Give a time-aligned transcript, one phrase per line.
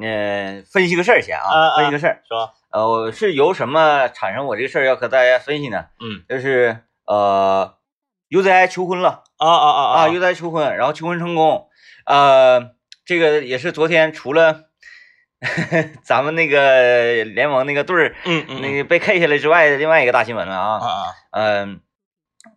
[0.00, 2.22] 嗯，分析个事儿先啊分析个事儿。
[2.28, 5.86] 说，呃，我是由什么产生我这个事儿要和大家分析呢？
[6.00, 7.74] 嗯就是呃
[8.30, 11.68] ，UZI 求婚了啊啊啊啊，UZI 求婚，然后求婚成功。
[12.06, 12.70] 呃，
[13.04, 14.64] 这个也是昨天除了
[16.02, 20.78] 咱们那个联盟那个队儿嗯嗯，那个被 K 下来之外的另外一个大新闻了啊。
[20.78, 21.80] 啊啊，嗯，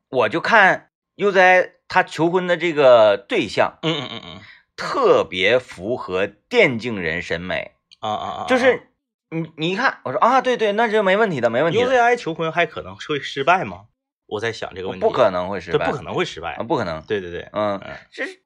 [0.09, 4.41] 我就看 UZI 他求婚的这个对象嗯嗯嗯嗯，
[4.77, 8.91] 特别符合电竞人审美，啊啊啊，就是
[9.31, 13.85] 你你一看，我说啊，对对，那就没问题的，没问题的，UZI 求婚还可能会失败吗？
[14.27, 17.97] 我在想这个问题，不可能会失败，不可能会失败啊，，不可能，对对对，嗯，嗯。
[18.11, 18.39] 这是，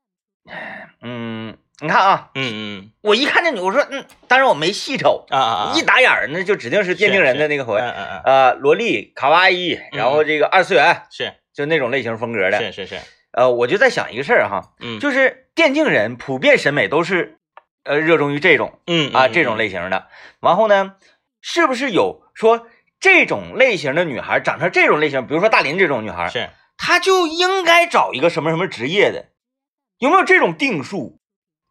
[1.02, 2.92] 嗯，你看啊，嗯嗯。
[3.02, 11.34] 我一看这女，我说嗯，但是我没细瞅，啊啊啊，一打眼儿那就指定是电竞人的那个口味，嗯嗯嗯，呃，萝莉、卡哇伊，然后这个二次元，是。
[11.54, 12.96] 就那种类型风格的，是是是，
[13.32, 17.40] 呃，我就在想一个事儿哈，嗯，就是电竞人普遍审美都是
[17.84, 20.08] 呃热衷于这种嗯啊这种类型的，
[20.42, 20.96] 然后呢，
[21.42, 22.68] 是不是有说
[23.00, 26.50] 这种类型的女孩长成这种类型，比如说大林这种女孩，是。
[26.84, 29.28] 她就应该找一个什么什么职业的，
[30.00, 31.20] 有没有这种定数？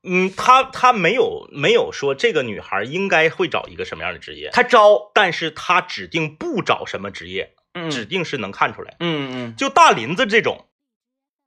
[0.09, 8.95] 嗯，她她没有没有说这个女孩应该会找一个什么样的职业，她招，但是她指定不找什么职业，嗯指定是能看出来。
[9.01, 10.67] 嗯嗯就大林子这种，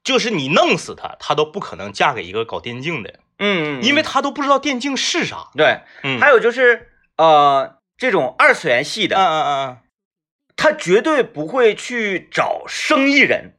[0.04, 5.50] 就是你弄死她，她都不可能嫁给一个搞电竞的，嗯嗯，因为她都不知道电竞是啥。
[5.56, 9.78] 对，嗯还有就是呃这种二次元系的，嗯嗯嗯
[10.56, 13.58] 他绝对不会去找生意人。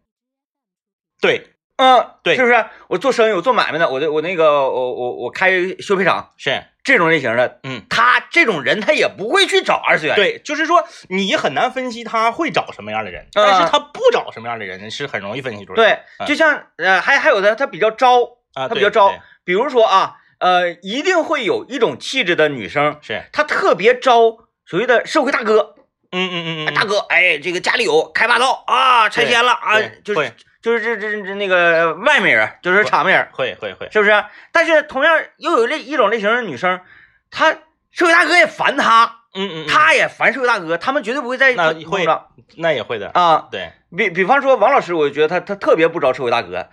[1.20, 2.66] 对，嗯，对是不是？
[2.88, 5.50] 我做生意，我做买卖的，我的我那个我我我开
[5.80, 15.82] 修配厂是，这种类型的，嗯，他这种人他也不会去找二次元。，对，就是说你很难分析他会找什么样的人，但是他不找什么样的人是很容易分析出来的。
[15.82, 16.26] 对，嗯。
[16.28, 18.20] 就像呃还还有的他比较招，
[18.52, 25.74] 啊，他比较招，比如说啊，呃，一定会有一种气质的女生，是，她特别招所谓的社会大哥，
[26.12, 30.32] 嗯嗯嗯嗯，哎大哥，哎，这个家里有开霸道啊，拆迁了啊，就是会
[30.64, 34.24] 就是这这这那个外面人，就是场面人，会会会，是不是？
[34.50, 36.80] 但是同样又有类一种类型的女生，
[37.30, 37.52] 她
[37.92, 42.06] 社会大哥也烦她，嗯嗯，嗯她也烦社会大哥，他们绝对不会在一那会
[42.56, 43.46] 那也会的，啊。
[43.52, 46.70] 对，比比方说王老师，我就觉得他他特别不招社会大哥，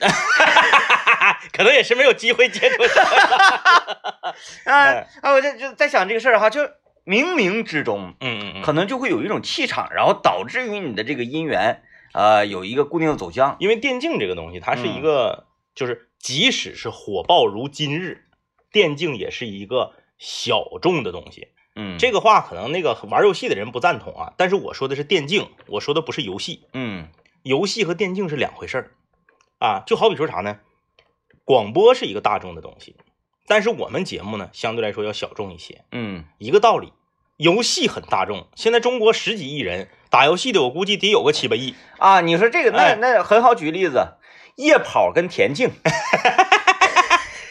[1.56, 3.02] 可能也是没有机会接触到。
[4.66, 6.62] 啊哎啊，我就就在想这个事儿哈，就
[7.06, 11.82] 冥冥之中嗯嗯嗯，可能就会有一种气场，然后导致于你的这个姻缘，
[12.18, 13.56] 呃，有一个固定的走向。
[13.60, 15.46] 因为电竞这个东西，它是一嗯个，
[15.76, 18.24] 就是即使是火爆如今日，
[18.72, 21.48] 电竞也是一个小众的东西。
[21.76, 27.06] 嗯，这个话可能那个玩游戏的人不赞同啊，但是我说的是电竞，我说的不是游戏，嗯
[27.44, 28.90] 游戏和电竞是两回事儿
[29.60, 29.84] 啊。
[29.86, 30.58] 就好比说啥呢？
[31.44, 32.96] 广播是一个大众的东西，
[33.46, 35.84] 但是我们节目呢，相对来说要小众一些。
[35.92, 36.92] 嗯一个道理，
[37.38, 41.76] 游戏很大众，现在中国十几亿人打游戏的，我估计得有个七八亿。
[41.98, 44.14] 啊，你说这个那哎那很好举例子，
[44.56, 45.70] 夜跑跟田径，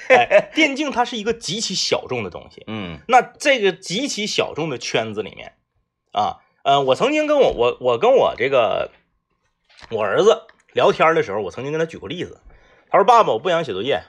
[0.10, 2.66] 哎，电竞它是一个极其小众的东西。
[2.68, 5.54] 嗯那这个极其小众的圈子里面，
[6.12, 8.92] 啊，呃，我曾经跟我我我跟我这个
[9.90, 10.44] 我儿子
[10.74, 12.42] 聊天的时候，我曾经跟他举过例子。
[12.90, 14.02] 他说：“爸爸，我不想写作业，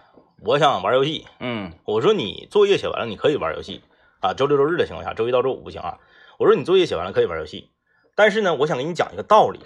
[0.44, 1.26] 我想玩游戏。
[1.40, 3.82] 嗯”我说：“你作业写完了，你可以玩游戏
[4.20, 4.34] 啊。
[4.34, 5.98] 周六周日的情况下，周一到周五不行啊。”
[6.38, 7.70] 我说：“你作业写完了可以玩游戏，
[8.14, 9.60] 但是呢，我想给你讲一个道理，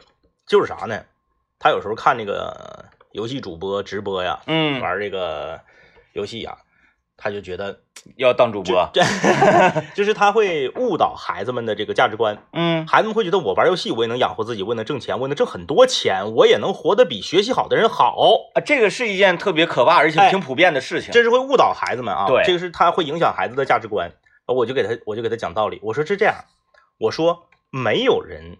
[0.46, 1.04] 就是啥呢？
[1.58, 5.60] 他有时候看那个游戏主播直播呀，嗯，玩这个
[6.14, 6.56] 游戏呀，
[7.16, 7.80] 他就觉得
[8.16, 9.02] 要当主播，这
[9.94, 12.42] 就是他会误导孩子们的这个价值观。
[12.52, 18.16] 嗯孩子们会觉得我玩游戏，我也能养活自己，我也能挣钱，我也能挣很多钱，我也能活得比学习好的人好。
[18.54, 21.12] 啊，这个是一件特别可怕而且哎挺普遍的事情。
[21.12, 22.26] 这是会误导孩子们啊。
[22.26, 24.10] 对这个是他会影响孩子的价值观。
[24.46, 25.78] 我就给他，我就给他讲道理。
[25.82, 26.44] 我说是这样，
[26.98, 28.58] 我说没有人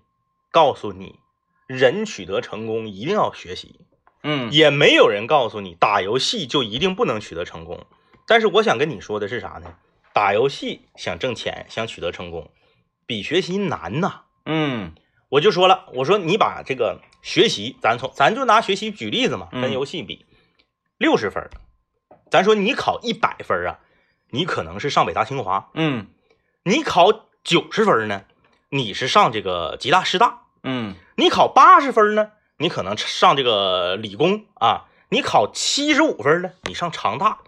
[0.50, 1.18] 告诉你，
[1.66, 3.80] 人取得成功一定要学习，
[4.22, 7.86] 嗯也没有人告诉你打游戏就一定不能取得成功。
[8.26, 9.74] 但是我想跟你说的是啥呢？
[10.14, 12.50] 打游戏想挣钱，想取得成功，
[13.06, 14.22] 比学习难呐。
[14.46, 14.94] 嗯
[15.30, 20.26] 我就说了，我说你把这个学习，咱从咱就拿学习举例子嘛，嗯跟游戏比，
[20.98, 21.48] 六十分，
[22.30, 23.80] 咱说你考一百分啊，
[24.32, 26.06] 你可能是上北大清华；嗯
[26.64, 28.24] 你考九十分呢，
[28.70, 37.40] 你是上这个吉大师大；嗯你考八十分呢，你可能上这个理工啊；你考七十五分呢，你上长大；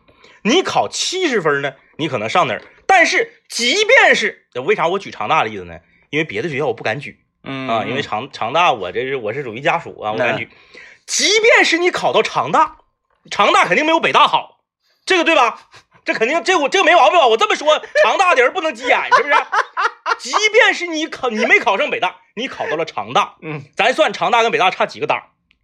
[0.43, 2.63] 你考七十分呢，你可能上哪儿？
[2.87, 5.79] 但是即便是为啥我举长大的例子呢？
[6.11, 7.25] 因为别的学校我不敢举。
[7.45, 10.49] 嗯啊，因为长长大我这是我是属于家属啊，我那感觉，
[11.07, 12.77] 即便是你考到长大，
[13.31, 14.61] 长大肯定没有北大好，
[15.07, 15.69] 这个对吧？
[16.05, 17.27] 这肯定这我这个没毛病吧？
[17.27, 19.35] 我这么说，长大的人不能急眼，是不是？
[20.19, 25.23] 即便是你考你没考上北大，你考到了长大，嗯咱算长大跟北大差几个档？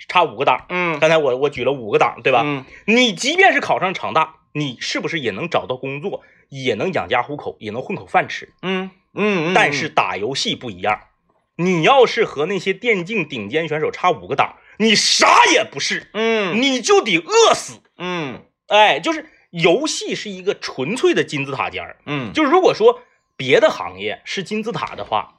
[0.08, 0.64] 差五个档。
[0.70, 2.42] 嗯刚才我我举了五个档，对吧？
[2.44, 8.52] 嗯你即便是考上长大，你是不是也能找到工作，也能养家糊口，也能混口饭吃？
[8.62, 11.00] 嗯嗯，但是打游戏不一样，
[11.56, 17.82] 你要是和那些电竞顶尖选手差五个档，你啥也不是，嗯你就得饿死。
[17.98, 21.96] 嗯哎，就是游戏是一个纯粹的金字塔尖儿。
[22.06, 23.02] 嗯就如果说
[23.36, 25.34] 别的行业是金字塔的话，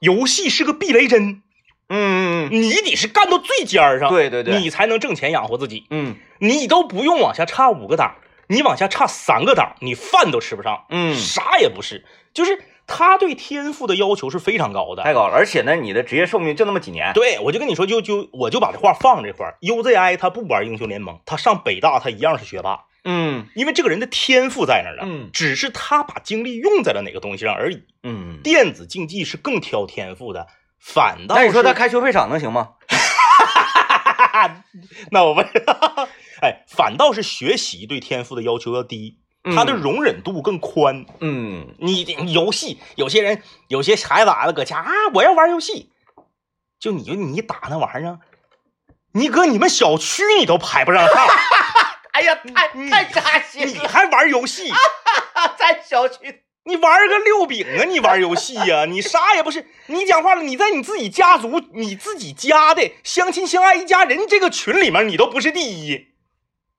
[0.00, 1.42] 游戏是个避雷针，
[1.88, 5.86] 嗯嗯你得是干到最尖儿上，对对对你才能挣钱养活自己。
[5.90, 8.16] 嗯你都不用往下差五个档，
[8.48, 12.04] 你往下差三个档，你饭都吃不上，嗯，啥也不是。
[12.34, 15.02] 就是他对天赋的要求是非常高的。
[15.02, 17.12] 太高了，而且呢，你的职业寿命就那么几年。
[17.14, 19.56] 对，我就跟你说，就就我就把这话放这块儿。
[19.60, 27.82] UZI 他不玩英雄联盟，他上北大他一样是学霸，嗯因为这个人的天赋在那儿了，嗯只是他把精力用在了哪个东西上而已。
[28.02, 30.46] 嗯，电子竞技是更挑天赋的，
[30.80, 32.70] 反倒那你说他开修配厂能行吗？
[35.10, 36.08] 那我不知道，
[36.40, 39.18] 哎，反倒是学习对天赋的要求要低，
[39.54, 41.04] 他的容忍度更宽。
[41.20, 45.90] 嗯你你游戏，有些人有些孩子啊搁家啊，我要玩游戏，
[46.80, 48.18] 就你就你打那玩意儿，
[49.12, 51.26] 你搁你们小区你都排不上号，
[52.12, 54.70] 哎呀，太太扎心了你还玩游戏？
[55.58, 56.42] 在小区。
[56.64, 57.82] 你玩个六饼啊！
[57.84, 59.66] 你玩游戏呀、你啥也不是。
[59.86, 66.06] 你讲话了，你在你自己家族、你自己家的相亲相爱一家人这个群里面，你都不是第一，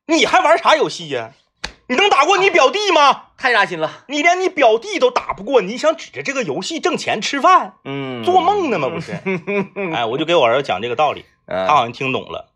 [0.06, 1.32] 你还玩啥游戏呀、
[1.90, 3.24] 你能打过你表弟吗？
[3.38, 4.06] 太扎心了。
[4.08, 7.74] 你连你表弟都打不过，你想指着这个游戏挣钱吃饭？
[7.84, 8.88] 嗯，做梦呢吗？
[8.88, 9.12] 不是？
[9.94, 12.53] 哎，我就给我儿子讲这个道理，嗯他好像听懂了，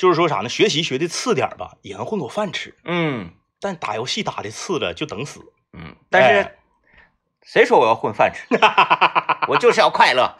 [0.00, 0.48] 就是说啥呢？
[0.48, 5.42] 学习学的次点儿吧，也能混口饭吃，嗯但打游戏打的次了就等死。
[5.74, 6.56] 嗯，但是哎
[7.42, 8.46] 谁说我要混饭吃？
[9.46, 10.38] 我就是要快乐。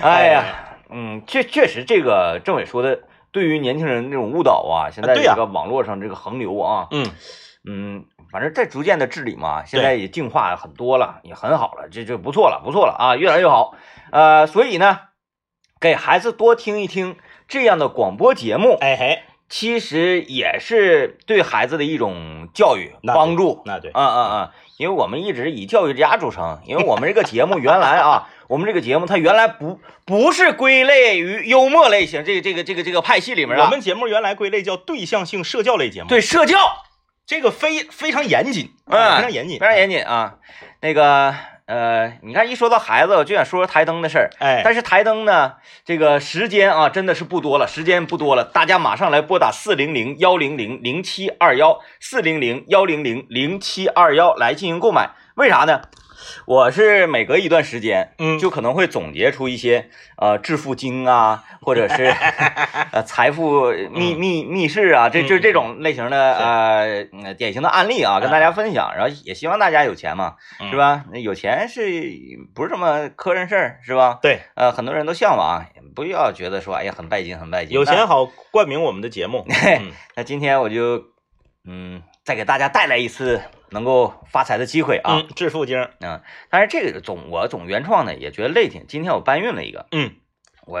[0.00, 3.00] 哎呀，嗯，确确实，这个政委说的，
[3.32, 7.10] 对于年轻人这种误导啊，现在这个网络上这个横流啊，嗯，
[7.64, 13.74] 嗯，反正在逐渐的治理嘛，现在也净化很多了，也很好了，这就不错了，不错了啊，越来越好。
[14.12, 15.00] 呃，所以呢，
[15.80, 17.16] 给孩子多听一听
[17.50, 23.60] 这样的广播节目，哎嘿，其实也是对孩子的一种教育帮助。
[23.64, 36.56] 那对，嗯嗯嗯，因为我们一直以教育家著称，因为我们这个节目原来啊， 我们这个节目它原来不不是归类于幽默类型这个这个这个这个派系里面啊，我们节目原来归类叫对象性社教类节目，对社教，
[37.26, 40.36] 这个非非常严谨，嗯，非常严谨，非常严谨啊。
[40.80, 41.34] 那个
[41.70, 44.28] 呃，你看一说到孩子，我就想说说台灯的事儿。
[44.40, 45.52] 哎，但是台灯呢，
[45.84, 55.10] 这个时间啊，真的是不多了，时间不多了，大家马上来拨打四零零幺零零零七二幺四零零幺零零零七二幺来进行购买。
[55.36, 55.82] 为啥呢？
[56.46, 62.12] 我是每隔一段时间，嗯就可能会总结出一些呃致富经啊， 或者是
[62.92, 68.92] 呃财富密密密室啊，这就是这种类型的呃嗯典型的案例啊，跟大家分享。
[68.96, 70.36] 然后也希望大家有钱嘛，
[70.70, 71.04] 是吧？
[71.12, 71.82] 那有钱是
[72.54, 74.18] 不是什么磕碜事儿，是吧？
[74.22, 77.74] 对，呃，很多人都向往，不要觉得说哎呀很拜金，很拜金。
[77.74, 81.02] 有钱好冠名我们的节目， 嗯那今天我就
[81.64, 85.16] 嗯再给大家带来一次能够发财的机会啊。
[85.16, 88.86] 嗯，致富经，嗯，但是这个总我总原创呢也觉得累挺。
[88.86, 90.12] 今天我搬运了一个，嗯，
[90.66, 90.80] 我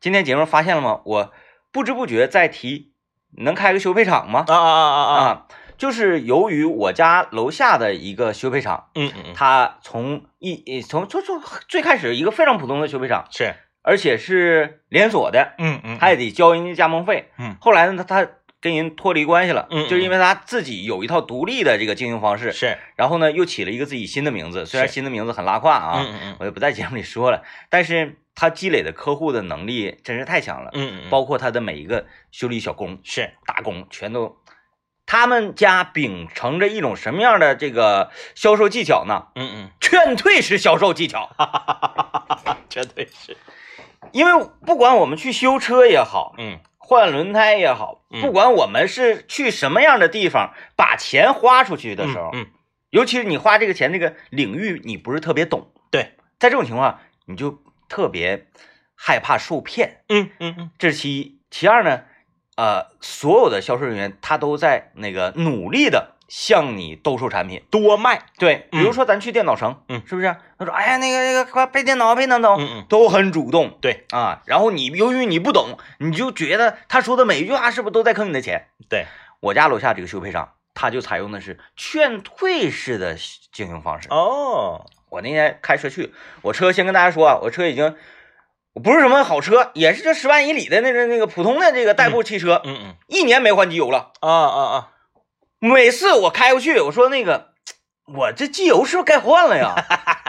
[0.00, 1.00] 今天节目发现了吗？
[1.04, 1.32] 我
[1.72, 2.92] 不知不觉在提
[3.36, 4.44] 能开个修配厂吗？
[4.48, 5.46] 啊啊啊啊啊，啊，
[5.76, 17.30] 就是由于我家楼下的一个修配厂，嗯嗯嗯，它从一从从从最开始一个非常普通的修配厂，是，而且是连锁的，嗯嗯，还得交人家加盟费。
[17.38, 26.36] 嗯，后来呢，他他跟人脱离关系了，嗯嗯就是因为他自己有一套独立的这个经营方式，是，然后呢又起了一个自己新的名字，虽然新的名字很拉胯啊，嗯嗯嗯。
[26.40, 34.36] 我就不在节目里说了，但是他积累的客户的能力真是太强了，嗯嗯，包括他的每一个修理小工、是，打工全都。
[35.10, 39.28] 他们家秉承着一种什么样的这个销售技巧呢？
[39.36, 41.30] 嗯嗯，劝退式销售技巧。
[41.38, 43.34] 哈哈哈绝对是，
[44.12, 46.58] 因为不管我们去修车也好，嗯
[46.88, 48.22] 换轮胎也好，嗯。
[48.22, 52.46] 不管我们是去什么样的地方，把钱花出去的时候，嗯，
[52.88, 58.46] 尤其是你花这个钱这个领域你不是特别懂，对，在这种情况你就特别
[58.94, 61.38] 害怕受骗，嗯嗯嗯，这是其一。
[61.50, 62.04] 其二呢，
[62.56, 67.64] 呃，所有的销售人员他都在那个努力的向你兜售产品。
[67.70, 70.36] 多卖，对，比如嗯说咱去电脑城，嗯是不是？
[70.58, 73.78] 他说，哎呀，那个那个，快配电脑，配电脑，嗯嗯，都很主动。
[73.80, 78.68] 对啊，然后你由于你不懂，你就觉得他说的每一句话是不是都在坑你的钱？
[78.88, 79.06] 对，
[79.40, 83.16] 我家楼下这个修配厂，他就采用的是劝退式的
[83.52, 84.08] 经营方式。
[84.10, 87.96] 哦，我那天开车去，我车先跟大家说啊，我车已经
[88.74, 94.12] 不是什么好车，也是这十万以里的那个那个普通的这个代步汽车，嗯嗯一年没换机油了。
[94.20, 94.88] 啊啊啊，
[95.60, 97.52] 每次我开过去，我说那个
[98.06, 99.74] 我这机油是不是该换了呀？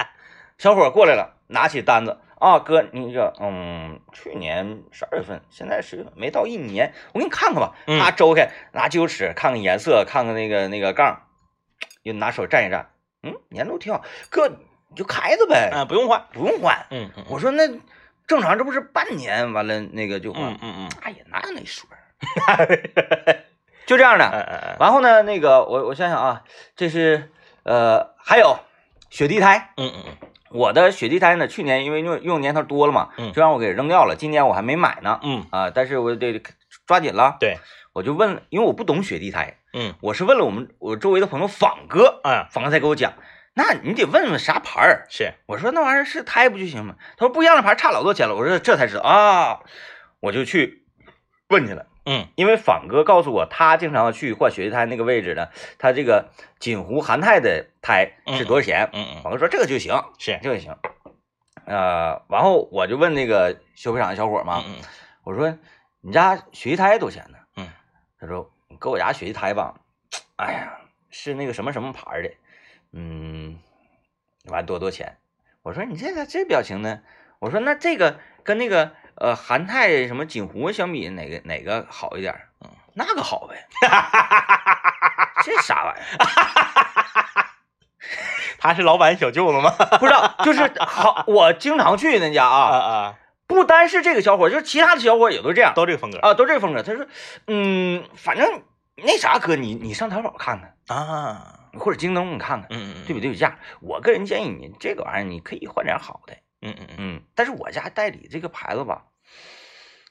[0.57, 7.75] 小伙过来了，拿起单子啊，哥，你这嗯，去年十二月份，现在十月份，没到一年，我给你看看吧。
[7.87, 11.27] 嗯他周开，拿机油尺看看颜色，看看那个那个杠，
[12.03, 12.85] 又拿手蘸一蘸，
[13.23, 14.03] 嗯，粘度挺好。
[14.29, 16.85] 哥，你就开着呗，啊，不用换，不用换。
[16.89, 17.67] 嗯嗯，我说那
[18.27, 20.43] 正常，这不是半年完了那个就换？
[20.53, 21.99] 嗯嗯嗯，哎呀，哪有那说儿？
[23.89, 24.29] 就这样的。
[24.31, 26.43] 嗯嗯嗯，然后呢，那个我我想想啊，
[26.75, 27.31] 这是
[27.63, 28.59] 呃还有
[29.09, 36.39] 雪地胎，嗯嗯嗯我的雪地胎呢，去年因为用用年头多了嘛，嗯就让我给扔掉了，今年我还没买呢嗯，啊，但是我得
[36.85, 37.37] 抓紧了。
[37.39, 37.57] 对，
[37.93, 43.13] 我就问，因为我不懂雪地胎，嗯，我是问了我们我周围的朋友仿哥，啊，仿哥才给我讲，
[43.55, 45.07] 那你得问问啥牌儿。
[45.09, 46.93] 是，我说那玩意儿是胎不就行吗？
[47.17, 48.35] 他说不一样的牌差老多钱了。
[48.35, 49.61] 我说这才知道啊，
[50.19, 50.85] 我就去
[51.49, 51.87] 问去了。
[52.11, 58.89] 嗯因为仿哥告诉我，他经常去换雪地胎那个位置呢，他这个锦湖韩泰的胎是多少钱？
[58.93, 60.75] 嗯嗯，仿哥说这个就行，是，这个行。
[61.65, 64.83] 呃，然后我就问那个修配厂的小伙嘛，嗯嗯
[65.23, 65.55] 我说
[66.01, 67.37] 你家雪地胎多少钱呢？
[67.57, 67.67] 嗯，
[68.19, 69.75] 他说你搁我家雪地胎吧，
[70.37, 70.79] 哎呀，
[71.11, 72.31] 是那个什么什么牌的，
[72.91, 73.59] 嗯，
[74.45, 75.17] 完多多钱？
[75.61, 77.01] 我说你这个这表情呢？
[77.37, 82.49] 我说那这个跟那个呃韩泰什么锦湖相比，哪个哪个好一点儿？
[82.63, 83.67] 嗯，那个好呗。
[85.43, 86.05] 这啥玩意儿？
[88.57, 89.71] 他是老板小舅子吗？
[89.99, 93.15] 不知道，就是好，我经常去那家啊啊，啊，
[93.47, 96.83] 不单是这个小伙，就是其他的小伙也都这样都这个风格啊，都这个风格。
[96.83, 97.05] 他说，
[97.47, 98.63] 嗯，反正
[98.97, 103.57] 那啥哥，你你上淘宝看看，啊，或者京东你看看，嗯嗯，对比对比价。
[103.81, 109.05] 我个人建议你这个玩意儿，你可以换点好的，嗯嗯嗯，嗯，但是我家代理这个牌子吧，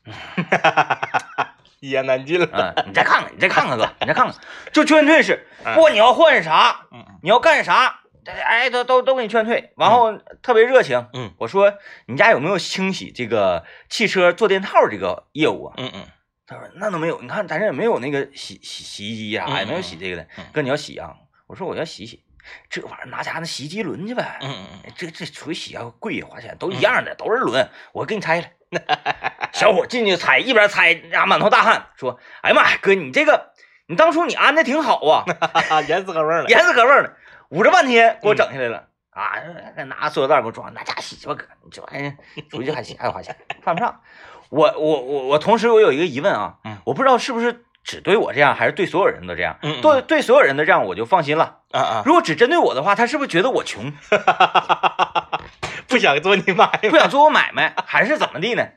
[0.09, 4.35] 哈一言难尽了，嗯，你再看看，你再看看哥，你再看看，
[4.73, 11.09] 就劝退式，嗯不管你要换啥，嗯嗯你要干啥，哎，都都都给你劝退，然后特别热情。
[11.13, 11.75] 嗯我说
[12.07, 15.75] 你家有没有清洗这个汽车坐垫套这个业务啊？
[15.77, 16.07] 嗯嗯
[16.47, 20.45] 他说那都没有，你看咱这也没有那个洗洗洗衣机啥，嗯也没有洗这个的嗯。
[20.53, 21.15] 哥你要洗啊？
[21.47, 22.25] 我说我要洗洗，
[22.71, 24.39] 这玩意儿拿家那洗衣机轮去呗。
[24.41, 28.47] 嗯嗯这这除洗啊贵花钱都一样的，都是轮，我给你拆了。
[29.53, 33.53] 小伙进去拆，一边拆啊满头大汗，说：“哎呀妈呀，哥你这个
[33.87, 35.25] 你当初你安的挺好啊，
[35.71, 37.17] 嗯，严丝合缝的，严丝合缝的，
[37.49, 38.89] 捂着半天给我整下来了。
[39.11, 39.33] 啊，
[39.85, 42.17] 拿塑料袋给我装，那家洗去吧，哥，你这玩意儿
[42.51, 44.01] 出去还洗还花钱，犯不上。
[44.51, 49.59] 我我我我同时我有一个疑问啊，嗯我不知道是不是只对我这样，还是对所有人都这样。
[49.63, 51.61] 嗯嗯对对所有人都这样，我就放心了。
[51.73, 53.91] 啊啊，如果只针对我的话，他是不是觉得我穷，
[55.89, 58.69] 不想做你买不想做我买卖，还是怎么地呢？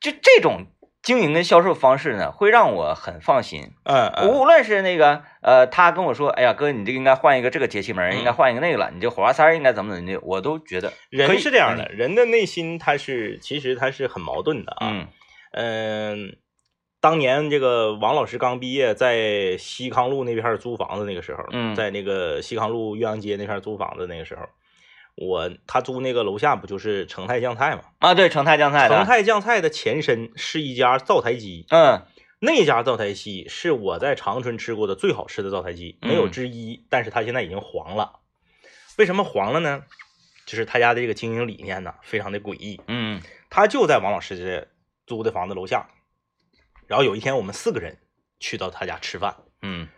[0.00, 0.66] 就这种
[1.02, 3.70] 经营跟销售方式呢，会让我很放心。
[3.84, 14.88] 嗯嗯无论是那个呃，他跟我说，哎呀哥，你这个应该换一个这个节气门，嗯应该换一个那个了，你这火花塞应该怎么怎么的，我都觉得人是这样的，人的内心他是其实他是很矛盾的啊。
[14.90, 15.06] 嗯
[15.54, 16.36] 嗯，
[17.02, 24.42] 当年这个王老师刚毕业，在西康路那片租房子那个时候，嗯在那个西康路岳阳街那片租房子那个时候，
[25.16, 27.82] 我他租那个楼下不就是成泰酱菜吗？
[27.98, 32.06] 啊，对，成泰酱菜，成泰酱菜的前身是一家灶台鸡，嗯
[32.38, 36.84] 那家灶台鸡是我在长春吃过的最好吃的灶台鸡，没有嗯之一。
[36.88, 38.20] 但是它现在已经黄了，
[38.96, 39.82] 为什么黄了呢？
[40.46, 42.80] 就是他家的这个经营理念呢，非常的诡异。
[42.86, 44.68] 嗯他就在王老师这
[45.04, 45.88] 租的房子楼下。
[46.92, 47.96] 然后有一天，我们四个人
[48.38, 49.88] 去到他家吃饭，嗯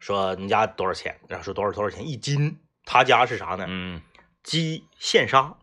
[0.00, 1.20] 说你家多少钱？
[1.28, 2.58] 然后说多少多少钱一斤。
[2.84, 3.66] 他家是啥呢？
[3.68, 4.02] 嗯
[4.42, 5.54] 鸡现杀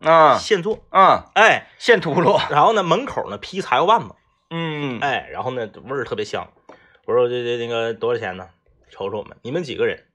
[0.00, 4.14] 啊现做，啊，哎，现秃噜，然后呢门口呢劈柴火棒子，
[4.48, 6.50] 嗯哎，然后呢味儿特别香。
[7.04, 8.48] 我说这这那个多少钱呢？
[8.88, 10.06] 瞅瞅我们，你们几个人？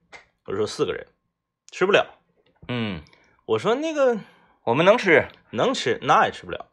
[0.45, 1.05] 我说四个人，
[1.71, 2.17] 吃不了。
[2.67, 3.03] 嗯，
[3.45, 4.17] 我说那个
[4.63, 6.65] 我们能吃，能吃，那也吃不了。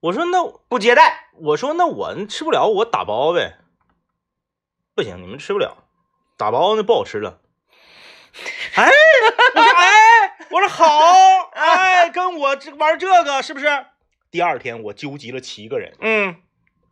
[0.00, 3.58] 我说那不接待，我说那我吃不了，我打包呗。
[4.94, 5.84] 不行，你们吃不了，
[6.36, 7.40] 打包那不好吃了。
[8.74, 8.86] 哎，
[9.54, 13.66] 我说哎，我说好，哎，跟我这玩这个是不是？
[14.30, 16.36] 第二天我纠集了七个人，嗯，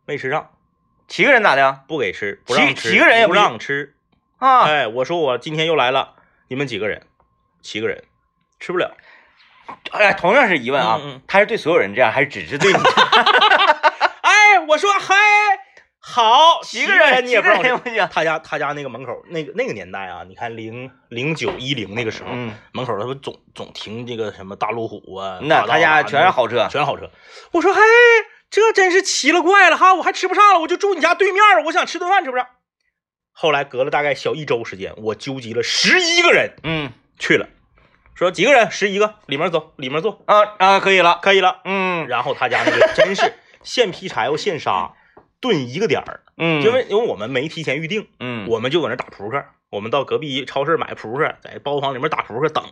[0.05, 0.57] 没吃上，
[1.07, 3.95] 七个人咋的不给吃，不让吃，不七个人也不让吃。
[4.39, 4.63] 啊？
[4.65, 6.15] 哎，我说我今天又来了，
[6.47, 7.05] 你们几个人？
[7.61, 8.03] 七个人，
[8.59, 8.95] 吃不了。
[9.91, 12.79] 哎，同样是疑问啊他是对所有人这样，还是只是对你？
[14.21, 15.15] 哎，我说嗨，
[15.99, 17.79] 好，一个人你也不让我。
[18.11, 27.09] 他家他家那个门口，那个那个年代啊，你看零零九一零那个时候，嗯，门口他们总总停这个什么大路虎啊，那他家啊全是好车全是好车。
[27.51, 27.81] 我说嘿，
[28.49, 32.47] 这真是奇了怪了哈，我还吃不上了，我就住你家对面儿，我想吃顿饭吃不上。
[33.31, 37.47] 后来隔了大概小一周时间，我纠集了十一个人嗯去了，
[38.15, 41.19] 说几个人，十一个，里面走，里面坐，啊啊，可以了。
[41.21, 41.61] 可以了。
[41.65, 44.93] 嗯然后他家那个真是现劈柴火现杀，
[45.41, 52.63] 炖一个点儿，嗯，因为因为我们没提前预定，嗯我们就搁那打扑克，我们到隔壁超市买扑克，在包房里面打扑克等，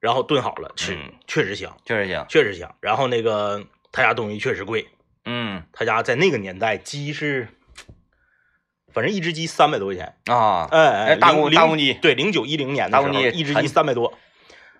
[0.00, 2.26] 然后炖好了吃，嗯确实香，确实香。
[2.28, 2.74] 确实香。
[2.80, 4.88] 然后那个他家东西确实贵，
[5.24, 7.46] 嗯他家在那个年代鸡是，
[8.92, 14.18] 反正一只鸡三百多块钱，啊，哎哎，大公大公鸡对，零九一零年的时候，大公鸡一只鸡很三百多，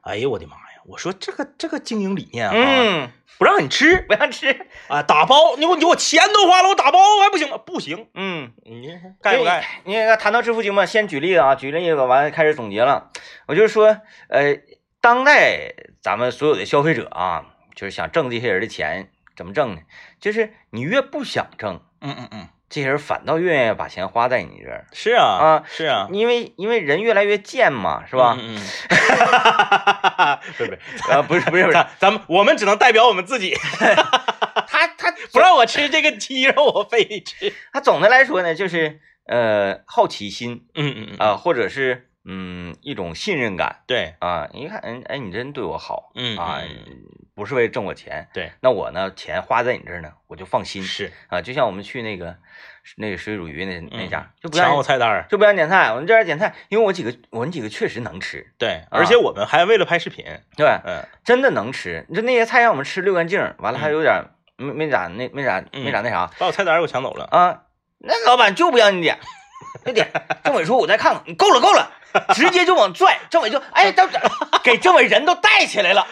[0.05, 0.83] 哎呦我的妈呀！
[0.87, 4.67] 我说这个这个经营理念啊，嗯，不让你吃不让吃。
[4.89, 7.57] 啊，打包，你我你我钱都花了，我打包还不行吗？
[7.57, 8.89] 不行，嗯，你
[9.23, 9.65] 干不干？
[9.85, 13.11] 你那个谈到致富经嘛，先举例子啊，举例子完了开始总结了。
[13.47, 13.97] 我就是说，
[14.29, 14.59] 呃，
[15.01, 19.81] 当代咱们所有的消费者啊，就是想挣这些人的钱，怎么挣呢？
[20.21, 28.37] 就是你越不想挣，嗯嗯嗯，这些人反倒愿意把钱花在你这儿，是啊啊是啊，因为因为人越来越贱嘛，是吧？
[28.41, 33.55] 嗯，嗯 不是不是，啊，不是不是不是，咱咱们我们只能代表我们自己，
[34.67, 37.53] 他他 不让我吃这个鸡肉，我非得吃。
[37.73, 44.49] 他总的来说呢，就是呃好奇心嗯嗯嗯，啊、或者是嗯一种信任感对，啊。
[44.53, 46.61] 你看，嗯哎，你真对我好，嗯啊
[47.35, 51.43] 不是为了挣我钱，对，那我呢钱花在你这儿呢，我就放心是啊。
[51.43, 52.37] 就像我们去那个
[52.97, 60.25] 那个水煮鱼那那家，就不抢让我菜单儿，就不让点菜，我们这边点菜，因为我几个我们几个确实能吃，对，而且我们还为了拍视频，
[60.57, 62.07] 对，嗯真的能吃。
[62.09, 64.23] 你说那些菜让我们吃六干净，完了还嗯有点
[64.57, 67.25] 没没咋那没咋嗯没咋那啥把我菜单儿给我抢走了。
[67.33, 67.63] 啊，
[67.99, 69.19] 那老板就不让你点，
[69.85, 70.11] 就点。
[70.45, 71.91] 政委说：“我再看看，你够了够了。”
[72.33, 74.09] 直接就往拽，政委就哎，都
[74.63, 76.07] 给政委人都带起来了，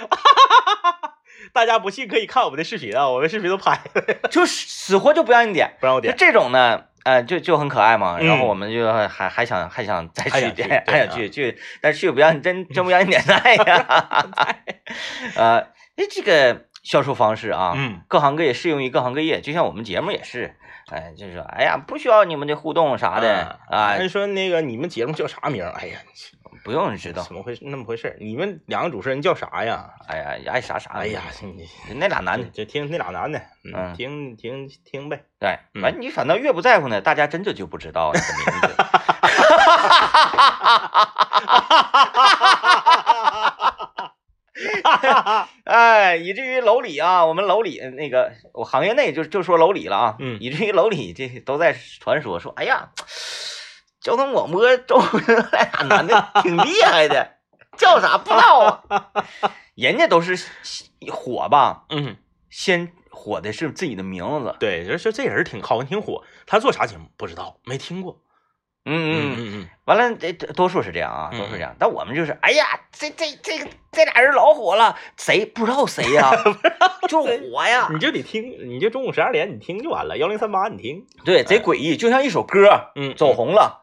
[1.54, 5.76] 大家不信可以看我们的视频啊，我们视频都拍了，就死活就不让你点。
[5.78, 6.12] 不让我点。
[6.18, 8.16] 这种呢，呃，就就很可爱嘛。
[8.18, 13.86] 嗯然后我们就还还想还想再去去点，还对想去去，但是去不让你真真不让你点菜呀。
[15.36, 15.58] 呃，
[15.96, 20.56] 哎，这个销售方式啊，嗯，各行各业适用于各行各业，就像我们节目也是，
[20.90, 25.70] 哎，就是说，哎呀，不需要你们的互动啥的啊，人说那个你们节目叫啥名儿？
[25.72, 25.98] 哎呀，
[26.64, 27.34] 不用知道怎。
[27.34, 27.62] 么回事？
[27.64, 28.16] 那么回事儿？
[28.20, 29.90] 你们两个主持人叫啥呀？
[30.08, 30.90] 哎呀，爱啥啥。
[30.90, 35.24] 哎呀，，你那俩男的，就听那俩男的，嗯嗯，听听听呗。
[35.38, 38.76] 对，嗯完你反倒越不在乎呢，大家真的就不知道你的名字。
[45.64, 50.38] 哎，以至于楼里啊，我们楼里那个我行业内就就说楼里了啊，嗯。
[50.40, 52.90] 以至于楼里这都在传说说，哎呀，
[54.00, 57.36] 交通广播周来俩男的 挺厉害的，
[57.76, 59.24] 叫啥不知道啊，
[59.74, 60.38] 人家都是
[61.10, 62.16] 火吧，嗯，
[62.50, 68.21] 先火的是自己的名字，对，就说这人挺好像挺火，他做啥节目不知道，没听过。
[68.84, 69.36] 嗯嗯嗯。
[69.38, 70.16] 嗯嗯完了，
[70.54, 71.74] 多数是这样啊，嗯多数是这样。
[71.78, 76.30] 但我们就是，哎呀，这这这个这俩人老火了，谁不知道谁呀、
[77.08, 77.96] 就火呀嗯，。
[77.96, 81.04] 你就得听，你就中午十二点你听就完了，幺零三八你听。
[81.24, 83.82] 对，贼诡异，就像一首歌嗯，走红了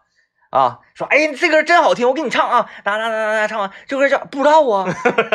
[0.51, 4.88] 啊，说哎这歌真好听，我给你唱啊，哒哒哒哒哒唱完，这歌叫不知道啊，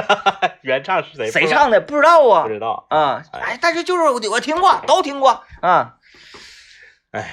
[0.62, 1.30] 原唱是谁？
[1.30, 1.46] 谁？
[1.46, 2.86] 唱的不知道啊不知道。
[2.88, 5.96] 啊，哎，但是就是我我听过，都听过啊，
[7.12, 7.26] 哎呀，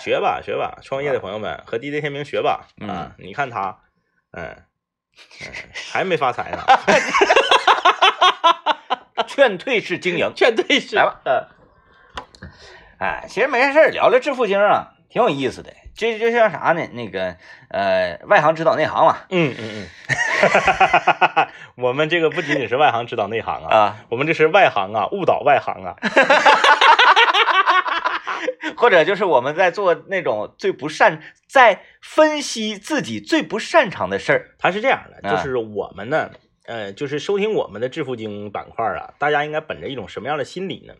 [0.00, 3.12] 学吧学吧，创业的朋友们和 DJ 天明学吧嗯啊！
[3.18, 3.78] 你看他，
[4.32, 5.52] 嗯，嗯
[5.92, 6.64] 还没发财呢，
[9.28, 10.32] 劝退式经营。
[10.34, 11.44] 劝退式来吧，嗯
[12.98, 15.72] 哎，其实没啥事儿，聊聊致富经啊，挺有意思的。
[15.96, 16.86] 这就像啥呢？
[16.92, 17.36] 那个
[17.68, 19.16] 呃，外行指导内行嘛。
[19.28, 19.88] 嗯嗯嗯，
[21.76, 25.96] 我们这个不仅仅是外行指导内行啊，啊，我们这是外行啊误导外行啊。
[28.80, 34.54] 或者就是我们在做那种最不擅，在分析自己最不擅长的事儿。
[34.58, 36.30] 它是这样的，啊就是我们呢，
[36.64, 40.94] 呃，就是收听我们的致富经板块啊，大家应该本着一种什么样的心理呢？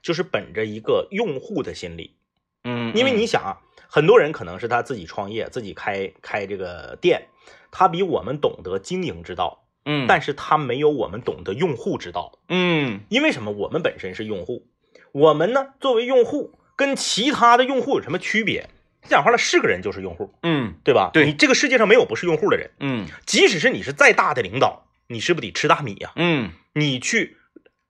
[0.00, 2.16] 就是本着一个用户的心理，
[2.64, 7.28] 嗯，因为你想啊，很多人可能是他自己创业，自己开开这个店，
[7.70, 12.38] 他比我们懂得经营之道，嗯，但是他没有我们懂得用户之道。
[12.48, 13.50] 嗯因为什么？
[13.50, 14.68] 我们本身是用户，
[15.12, 18.70] 我们呢作为用户，跟其他的用户有什么区别？
[19.02, 21.10] 讲话了，是个人就是用户，嗯对吧？
[21.12, 27.36] 对你这个世界上没有不是用户的人，嗯即使是你是再大的领导，你是不是得吃大米呀、嗯你去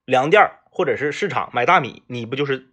[0.05, 2.69] 粮店或者是市场买大米，你不就是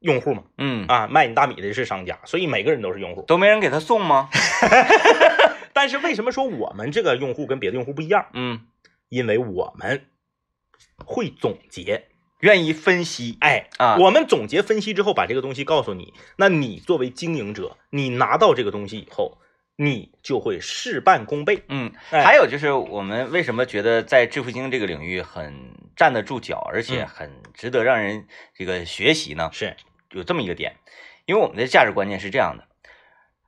[0.00, 3.22] 用户吗，嗯，啊，卖你大米的是商家，所以每个人都是用户。
[3.26, 4.28] 都没人给他送吗？
[5.72, 8.26] 但是为什么说我们这个用户跟别的用户不一样？
[8.34, 8.60] 嗯，
[9.08, 10.04] 因为我们
[11.04, 12.08] 会总结，
[12.40, 19.38] 愿意分析哎，啊，我们总结分析之后，把这个东西告诉你，那你作为经营者，你拿到这个东西以后，
[19.76, 21.64] 你就会事半功倍。
[21.68, 22.22] 嗯，哎。
[22.24, 27.08] 还有就是我们为什么觉得在致富经这个领域很站得住脚，而且嗯。
[27.08, 29.50] 很值得让人这个学习呢？
[29.52, 29.76] 是，
[30.10, 30.76] 有这么一个点，
[31.24, 32.64] 因为我们的价值观念是这样的：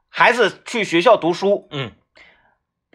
[0.08, 1.92] 孩子去学校读书，嗯。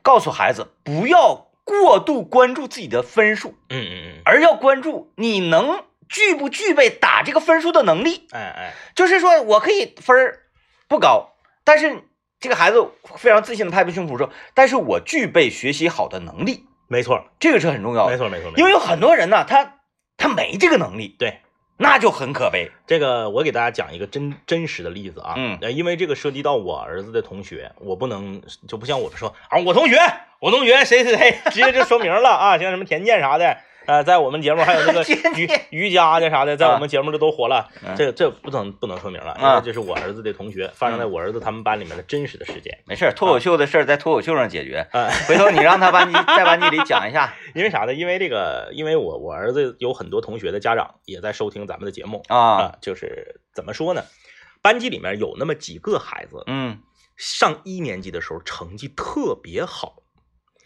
[0.02, 8.28] 告诉孩子不要过度关注自己的分数，嗯嗯嗯，而要关注你能具不具备打这个分数的能力。
[8.32, 10.40] 哎哎，就是说我可以分儿
[10.88, 11.30] 不高，
[11.64, 12.04] 但是
[12.40, 18.12] 这个孩子非常自信的拍拍胸脯说，但是我具备学习好的能力，没错，这个是很重要的。
[18.12, 18.60] 没错，没错，没错。
[18.60, 19.80] 因为有很多人呢，他
[20.18, 21.40] 他没这个能力，对
[21.78, 22.72] 那就很可悲。
[22.86, 29.98] 这个，我给大家讲一个真真实的例子啊，嗯呃，因为这个涉及到我儿子的同学，我不能就不像我们说啊，我同学，
[30.40, 35.04] 我同学谁谁谁， 直接就说明了啊，像什么田健啥的，呃，在我们节目还有那个
[35.36, 42.78] 瑜瑜伽的啥的，在我们节目这都火了，嗯这这不能不能说明了，因啊为这是我儿子的同学，发生在我儿子他们班里面的真实的事件。
[42.86, 44.88] 没事儿，脱口秀的事儿在脱口秀上解决。
[44.92, 47.94] 啊，回头你让他班级在班级里讲一下 因为啥呢？
[47.94, 52.38] 因为这个，因为我我儿子有很多同学的家长也在收听咱们的节目啊。
[52.38, 54.04] 啊，就是怎么说呢？
[54.62, 56.80] 班级里面有那么几个孩子，嗯，
[57.18, 60.03] 上一年级的时候成绩特别好，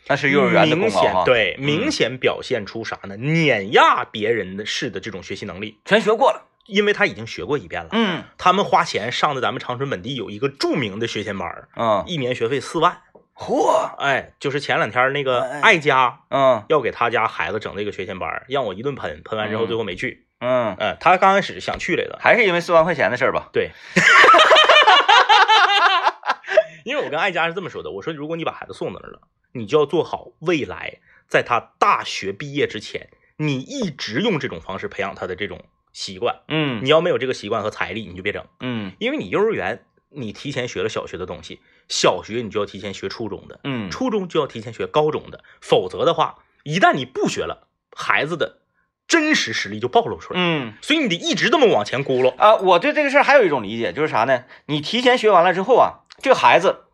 [0.09, 3.15] 那是幼儿园的功明显对，嗯明显表现出啥呢？
[3.17, 6.43] 碾压别人的式的这种学习能力，全学过了。
[6.65, 7.89] 因为他已经学过一遍了。
[7.93, 12.97] 嗯他们花钱上的咱们长春本地有一个著名的学前班儿，嗯，一年学费四万。
[13.33, 20.25] 嚯，哎，就是前两天那个哎爱家嗯要给他家孩子整这个学前班，让我一顿喷，喷完之后嗯最后没去。
[20.41, 23.47] 嗯，嗯，他刚开始想去来的，还是因为四万块钱的事儿吧？
[23.53, 23.71] 对，
[26.83, 29.21] 因为我跟爱佳是这么说的，我说如果你把孩子送到那儿了，
[29.53, 36.41] 你就要做好未来在他大学毕业之前，你一直用这种方式培养他的这种习惯。
[36.47, 48.59] 嗯你要没有这个习惯和财力，你就别整，嗯因为你幼儿园你提前学了小学的东西，小学你就要提前学初中的，嗯，初中就要提前学高中的，否则的话，一旦你不学了，孩子的
[49.07, 50.39] 真实实力就暴露出来。
[50.39, 50.73] 嗯。
[50.81, 52.35] 所以你得一直这么往前轱辘。
[52.37, 54.45] 啊，我对这个事儿还有一种理解，就是啥呢？
[54.67, 56.85] 你提前学完了之后啊，这个孩子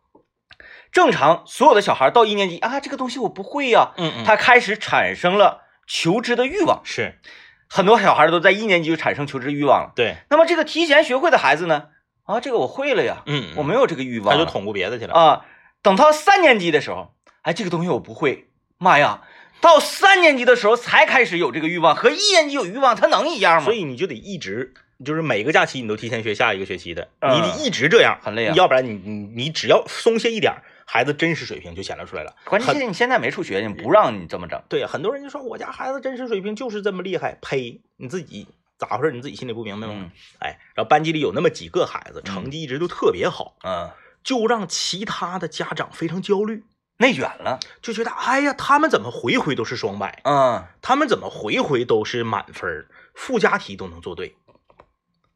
[0.94, 6.82] 正常所有的小孩到一年级啊，这个东西我不会呀、嗯嗯，他开始产生了求知的欲望。
[6.86, 7.20] 是
[7.68, 9.92] 很多小孩都在一年级就产生求知欲望了。
[9.96, 11.86] 对，那么这个提前学会的孩子呢？
[12.26, 15.14] 啊，这个我会了呀，嗯，我没有这个欲望，他就捅咕别的去了。
[15.14, 15.46] 啊。
[15.82, 19.24] 等到三年级的时候，哎，这个东西我不会，妈呀！
[19.60, 23.66] 到三年级的时候才开始有这个欲望，和一年级有欲望，他能一样吗？
[23.66, 30.54] 所以你就得一直，就是每个假期你都提前学下一个学期的，嗯你得一直这样，很累啊要不然你你你只要松懈一点，
[30.86, 32.36] 孩子真实水平就显露出来了。
[32.46, 34.62] 关键是你现在没处学，你不让你这么整。
[34.70, 37.82] 对，很多人就说我家孩子真实水平就是这么厉害，呸！
[37.98, 39.12] 你自己咋回事？
[39.12, 39.94] 你自己心里不明白吗？
[39.96, 43.90] 嗯哎，然后班级里有那么几个孩子，成绩一直都特别好，嗯，
[44.24, 46.64] 就让其他的家长非常焦虑，
[46.98, 47.60] 内卷了。
[47.82, 50.22] 就觉得哎呀，他们怎么回回都是双百？
[50.24, 54.36] 嗯他们怎么回回都是满分，附加题都能做对。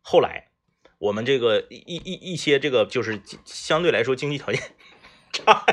[0.01, 0.47] 后来，
[0.99, 4.61] 我们这个一一一一些这个就是相对来说经济条件
[5.31, 5.65] 差，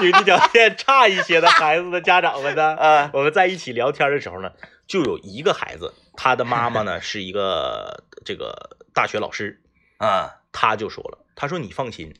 [0.00, 4.52] 经济条件差一些的孩子的家长们呢，啊我们在一起聊天的时候呢，
[4.86, 9.60] 就有一个孩子，他的妈妈呢 是一个这个大学老师，
[9.98, 12.14] 啊他就说了，他说你放心，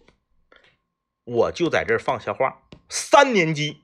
[1.25, 3.83] 我就在这儿放下话，三年级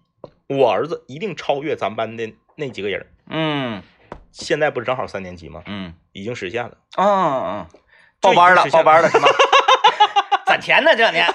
[0.48, 3.06] 我儿子一定超越咱班的那几个人。
[3.28, 3.82] 嗯
[4.30, 5.62] 现在不是正好三年级吗？
[5.66, 6.76] 嗯已经实现了。
[6.96, 7.66] 嗯嗯，
[8.20, 9.28] 报班了，报班了是吗？
[10.46, 11.26] 攒钱呢，这两年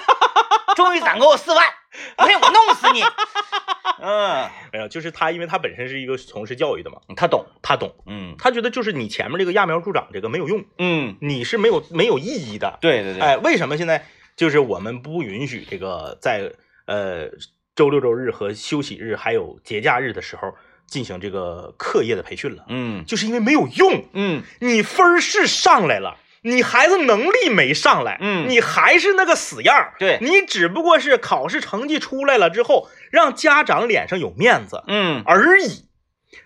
[0.80, 1.62] 终于攒够四万，
[2.16, 3.02] 哎，我弄死你！
[4.02, 7.44] 嗯，没有，就是他，因为他本身是一个从事教育的嘛，他懂。
[7.60, 12.78] 他懂，嗯他觉得就是你前面这个揠苗助长这个没有用，嗯，你是没有没有意义的。
[12.80, 16.54] 对对对，哎，为什么现在就是我们不允许这个在
[16.86, 17.28] 呃
[17.76, 20.54] 周六周日和休息日还有节假日的时候
[20.86, 22.64] 进行这个课业的培训了？
[22.68, 26.16] 嗯就是因为没有用，嗯你分儿是上来了。
[26.42, 35.86] 你孩子能力没上来，嗯你还是那个死样儿对你只不过是考试成绩出来了之后，让家长脸上有面子嗯而已。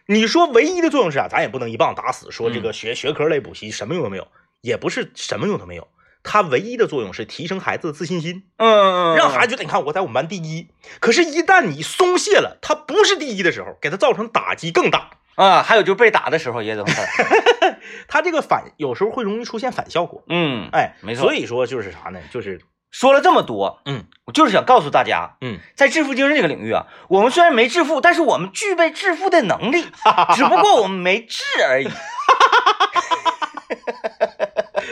[0.06, 1.28] 你说唯一的作用是啥？
[1.28, 4.26] 咱也不能一棒打死，说这嗯个学学科类补习什么用都没有，
[4.60, 5.88] 也不是什么用都没有。
[6.26, 10.68] 它唯一的作用是提升孩子的自信心，嗯，让孩子觉得你看我在我们班第一。
[10.98, 15.10] 可是，一旦你松懈了，他不是第一的时候，给他造成打击更大。
[15.34, 17.06] 啊，还有就是被打的时候也得反，
[18.08, 20.22] 它这个反有时候会容易出现反效果。
[20.28, 22.20] 嗯，哎，没错所以说就是啥呢？
[22.30, 29.82] 就是说了这么多，嗯，我就是想告诉大家，嗯，在致富经济这个领域啊，我们虽然没致富，但是我们具备致富的能力，
[30.36, 31.88] 只不过我们没治而已。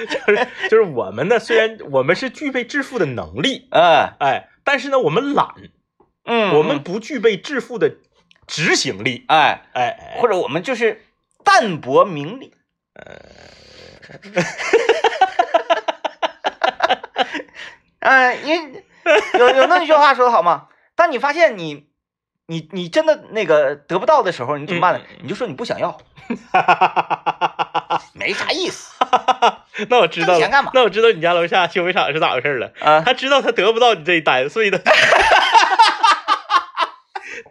[0.08, 5.54] 就是就是我们呢，虽然我们是具备致富的能力，哎，哎，但是呢，我们懒，
[6.24, 7.96] 嗯，我们不具备致富的
[8.46, 9.24] 执行力。
[9.28, 11.04] 哎，哎哎，或者我们就是
[11.44, 12.52] 淡泊名利。
[18.00, 18.84] 呃， 因为
[19.38, 21.88] 有有那句话说的好嘛，当你发现你
[22.46, 25.00] 你你真的那个得不到的时候，你怎么办呢？
[25.22, 25.96] 你就说你不想要，
[28.12, 28.92] 没啥意思
[29.88, 30.38] 那我知道。
[30.74, 32.72] 那我知道你家楼下修肥厂是咋回事了。
[32.80, 33.00] 啊。
[33.00, 34.84] 他知道他得不到你这一单，所以他得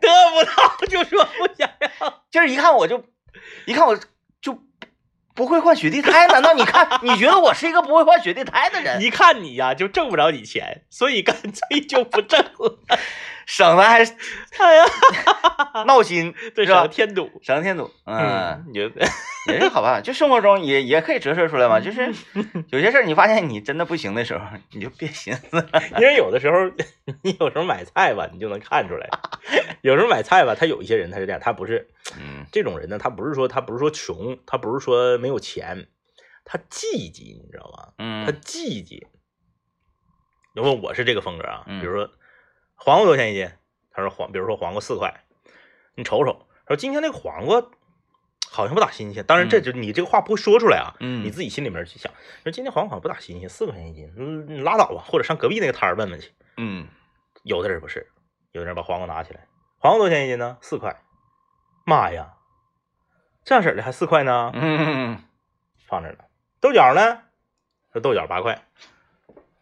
[0.01, 0.51] 不到
[0.87, 2.21] 就说不想要。
[2.29, 3.03] 今儿一看我就，
[3.65, 4.03] 一看我就
[5.33, 9.01] 不会换雪地胎， 难道你看 你觉得我是一个不会换雪地胎的人？
[9.01, 12.79] 一看你呀，就挣不着你钱，所以干脆就不挣了。
[13.45, 14.85] 省得还哎呀，
[15.87, 17.29] 闹心，对省添堵。
[17.41, 17.89] 省得添堵。
[18.05, 18.81] 嗯，你就
[19.51, 21.79] 也是好办法，就生活中也也可以折射出来嘛。
[21.79, 22.13] 就是
[22.69, 25.67] 有些事儿你发现你真的不行的时候，你就别寻思了。
[25.97, 26.57] 因为有的时候，
[27.23, 29.09] 你有时候买菜吧，你就能看出来。
[29.81, 35.87] 有时候买菜吧，他有一些人他是这样，他不是嗯这种人呢，他不是说他不是说穷，他不是说没有钱，
[36.45, 37.93] 他积极，你知道吗？
[38.25, 39.07] 他嗯积极。
[40.53, 42.09] 如果我是这个风格啊，嗯比如说
[42.83, 43.47] 黄瓜多少钱一斤？
[43.91, 45.23] 他说黄，比如说黄瓜四块，
[45.93, 47.61] 你瞅瞅，说今天那个黄瓜
[48.49, 49.23] 好像不咋新鲜。
[49.23, 56.31] 当然，这嗯就你这个话不会说出来啊，嗯，你自己心里面去想，说今天黄瓜好像不咋新鲜，四块钱一斤，嗯，你拉倒吧，或者上隔壁那个摊儿问问去。
[56.57, 56.87] 嗯
[57.43, 58.09] 有的人不是，
[58.51, 59.45] 有的人把黄瓜拿起来，
[59.77, 60.57] 黄瓜多少钱一斤呢？
[60.61, 60.99] 四块。
[61.85, 62.33] 妈呀，
[63.43, 64.51] 这样式的还四块呢？
[64.55, 65.23] 嗯
[65.87, 66.25] 放这儿了。
[66.59, 67.21] 豆角呢？
[67.93, 68.65] 说豆角八块。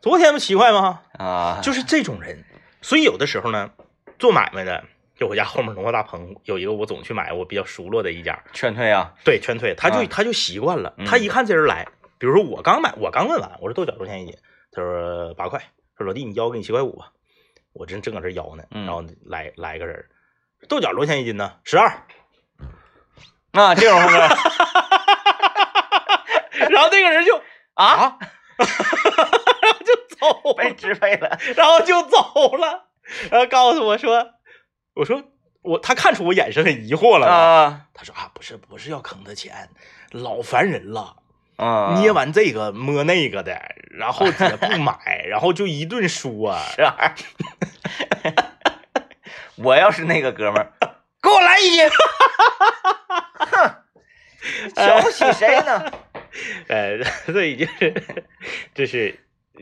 [0.02, 1.02] 昨天不七块吗？
[1.18, 2.46] 啊，就是这种人，
[2.82, 3.70] 所以有的时候呢，
[4.18, 4.84] 做买卖的，
[5.16, 9.14] 就我家后面龙华大棚有一个我总去买，我比较熟络的一家，劝退啊。
[9.24, 11.88] 对，劝退，他就、啊他就习惯了，嗯他一看这人来，
[12.18, 14.38] 比如说我刚买，我刚问完，我说豆角多少钱一斤？
[14.72, 15.60] 他说八块，
[15.98, 17.12] 说老弟你腰给你七块五吧，
[17.74, 20.06] 我真正搁这腰呢，嗯然后来来个人，
[20.68, 21.54] 豆角多少钱一斤呢？
[21.64, 21.88] 十二，
[23.52, 24.20] 啊，这种风格
[26.70, 27.42] 然后那个人就
[27.74, 28.18] 啊，
[28.60, 28.99] 就走
[30.60, 31.40] 被， 支配了。
[31.56, 32.90] 然后就走了，
[33.32, 34.32] 然后告诉我说，
[34.96, 35.24] 我说
[35.62, 37.28] 我他看出我眼神很疑惑了。
[37.28, 39.70] 啊他说啊，不是不是要坑他钱，
[40.12, 41.16] 老烦人了，
[41.58, 43.60] 啊，捏完这个摸那个的，
[43.92, 47.14] 然后也不买， 然后就一顿说，十二。
[49.58, 50.72] 我要是那个哥们儿，
[51.22, 51.90] 给我来一斤。
[53.36, 53.76] 哼，
[54.74, 55.92] 瞧不起谁呢？
[56.70, 57.94] 呃， 这已经是
[58.74, 59.20] 这是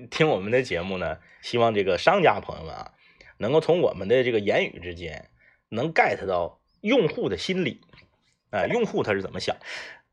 [0.10, 2.92] 听我们的节目呢，希望这个商家朋友们啊，
[3.38, 5.30] 能够从我们的这个言语之间，
[5.70, 7.82] 能 get 到用户的心理，
[8.52, 9.56] 啊、用户他是怎么想，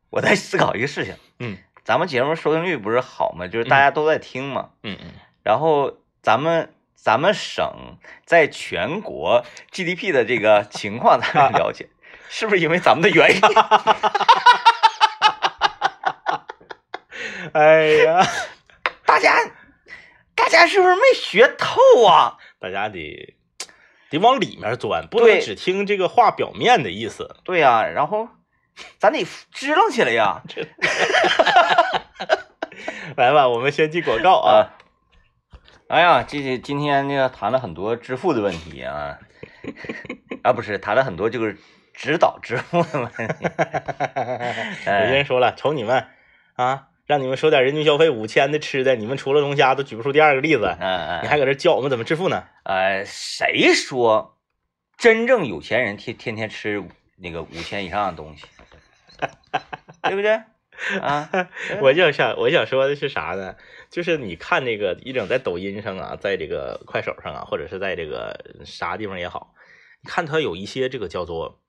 [0.09, 1.57] 我在思考一个事情，嗯。
[1.83, 3.47] 咱们节目收听率不是好吗？
[3.47, 5.11] 就是大家都在听嘛，嗯嗯，
[5.43, 11.89] 然后咱们咱们省在全国 GDP 的这个情况，咱们了解，
[12.27, 13.41] 是不是因为咱们的原因？
[17.53, 18.25] 哎呀，
[19.05, 19.35] 大家
[20.35, 22.37] 大家是不是没学透啊？
[22.59, 23.35] 大家得
[24.09, 27.35] 得往里面钻，不能只听这个话表面的意思。
[27.43, 28.29] 对呀、然后
[28.99, 30.41] 咱得支棱起来呀！
[33.15, 34.51] 来吧，我们先进广告啊。
[34.51, 34.73] 啊，
[35.87, 39.19] 哎呀，这这今天呢谈了很多支付的问题啊，
[40.43, 41.57] 啊不是谈了很多就是
[41.93, 43.23] 指导支付的问题。
[43.23, 43.29] 有
[44.83, 46.07] 些哎人说了，瞅你们
[46.55, 52.43] 啊，让你们收点人均消费五千的吃的，你们除了龙虾都举不出第二个例子，嗯嗯，你还搁这教我们怎么致富呢？
[52.63, 54.37] 呃，谁说
[54.97, 56.83] 真正有钱人天天天吃
[57.17, 58.45] 那个五千以上的东西，
[60.03, 60.41] 对不对？
[60.99, 61.29] 啊，
[61.79, 63.55] 我就想我想说的是啥呢？
[63.89, 69.53] 就是你看那个一整在抖音上啊，在这个快手上啊，或者是在这个啥地方也好，
[70.01, 71.61] 你看他有一些这个叫做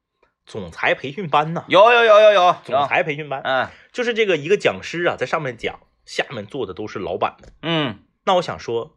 [0.47, 7.53] 总裁培训班呐、有有有有有总，裁培训班，嗯就是这个一个讲师啊，在上面讲，下面坐的都是老板们。
[7.63, 8.97] 嗯，那我想说，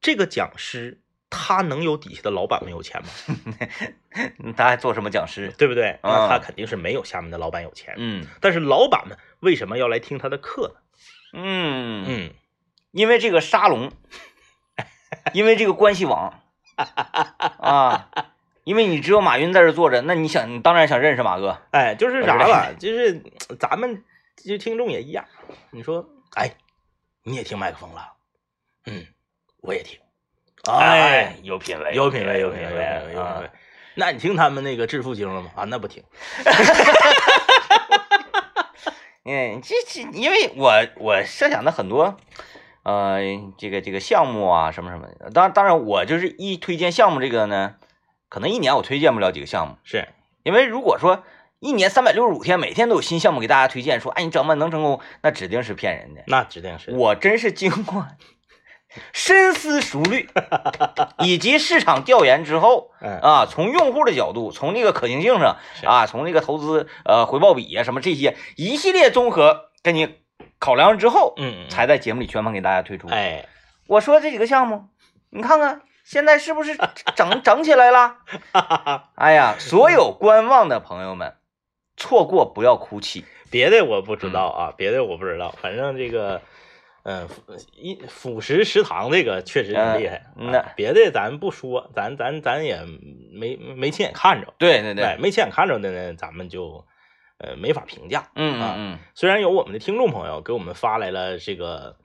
[0.00, 3.08] 这个讲师他能有底下的老板们有钱吗？
[4.42, 5.54] 嗯 他还做什么讲师？
[5.56, 6.00] 对不对？
[6.02, 7.94] 那啊他肯定是没有下面的老板有钱。
[7.96, 10.80] 嗯但是老板们为什么要来听他的课呢？
[11.34, 12.30] 嗯，嗯，
[12.90, 13.92] 因为这个沙龙，
[15.32, 16.40] 因为这个关系网
[16.76, 18.08] 啊，
[18.68, 21.56] 因为你只有马云在这坐着，那你想，你当然想认识马哥。
[21.70, 23.22] 哎，就是啥吧，就是
[23.58, 24.04] 咱们
[24.36, 25.24] 就听众也一样。
[25.70, 26.50] 你说，哎，
[27.22, 28.12] 你也听麦克风了？
[28.84, 29.06] 嗯，
[29.62, 29.98] 我也听。
[30.70, 33.48] 哎，，有品位，有品位，有品位，有品位，有品啊位。
[33.94, 35.50] 那你听他们那个致富经了吗？
[35.56, 36.04] 啊，那不听。
[39.24, 42.18] 嗯，这这，因为我我设想的很多，
[42.82, 43.18] 呃，
[43.56, 45.30] 这个这个项目啊，什么什么的。
[45.30, 47.76] 当当然，我就是一推荐项目这个呢，
[48.28, 50.08] 可能一年我推荐不了几个项目，是，
[50.42, 51.24] 因为如果说
[51.60, 56.22] 一年三百六十五天，每天都有新项目给大家推荐，说哎你整吧能成功，那指定是骗人的。
[56.26, 56.92] 那指定是。
[56.92, 58.06] 我真是经过
[59.12, 60.30] 深思熟虑
[61.18, 70.16] 以及市场调研之后 嗯啊，从用户的角度，从那个可行性上啊，从那个投资呃回报比啊什么这些一系列综合跟你
[70.58, 73.08] 考量之后，嗯，嗯才在节目里全盘给大家推出。
[73.08, 73.46] 哎，
[73.88, 74.88] 我说这几个项目，
[75.30, 76.74] 你看看现在是不是
[77.14, 78.16] 整 整起来了？
[79.14, 81.34] 哎呀，所有观望的朋友们，
[81.98, 83.26] 错过不要哭泣。
[83.50, 86.40] 别的我不知道啊，别的我不知道，反正这个，
[87.02, 87.42] 嗯，辅
[87.76, 90.24] 一辅食食堂这个确实挺厉害。
[90.36, 92.80] 嗯那啊别的咱不说，咱咱咱也
[93.30, 96.86] 没没亲眼看着，对对哎，对，没亲眼看着的呢，咱们就
[97.36, 98.30] 呃没法评价。
[98.34, 101.96] 嗯嗯嗯虽然有我们的听众朋友给我们发来了这个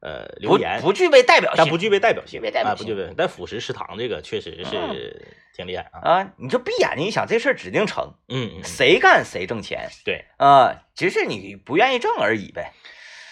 [0.00, 3.12] 呃嗯，留言不，不具备代表性，但不具备代表性，具备代表啊，不具备。
[3.16, 6.00] 但辅食食堂这个确实是挺厉害啊。
[6.00, 12.72] 啊，你就闭眼睛一想，这事儿指定成，嗯嗯，谁干谁挣钱对，啊，只是你不愿意挣而已呗。